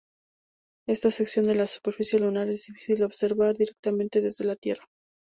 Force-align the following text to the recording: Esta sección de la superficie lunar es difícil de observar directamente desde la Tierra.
Esta 0.87 1.11
sección 1.11 1.45
de 1.45 1.53
la 1.53 1.67
superficie 1.67 2.17
lunar 2.17 2.49
es 2.49 2.65
difícil 2.65 2.97
de 2.97 3.05
observar 3.05 3.55
directamente 3.55 4.19
desde 4.19 4.45
la 4.45 4.55
Tierra. 4.55 4.83